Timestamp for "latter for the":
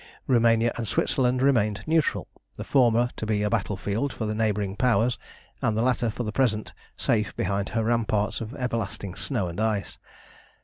5.83-6.31